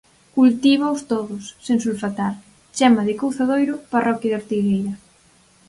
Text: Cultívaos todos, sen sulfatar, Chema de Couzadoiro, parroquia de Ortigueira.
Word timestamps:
Cultívaos 0.37 1.01
todos, 1.11 1.43
sen 1.65 1.77
sulfatar, 1.85 2.33
Chema 2.75 3.03
de 3.07 3.13
Couzadoiro, 3.21 3.75
parroquia 3.93 4.31
de 4.31 4.37
Ortigueira. 4.41 4.93